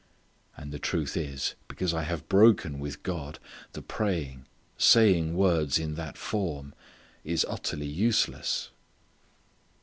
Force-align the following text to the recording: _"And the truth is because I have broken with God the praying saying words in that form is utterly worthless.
_"And 0.59 0.71
the 0.71 0.79
truth 0.79 1.15
is 1.15 1.53
because 1.67 1.93
I 1.93 2.01
have 2.01 2.27
broken 2.27 2.79
with 2.79 3.03
God 3.03 3.37
the 3.73 3.83
praying 3.83 4.47
saying 4.75 5.35
words 5.35 5.77
in 5.77 5.93
that 5.93 6.17
form 6.17 6.73
is 7.23 7.45
utterly 7.47 7.95
worthless. 8.03 8.71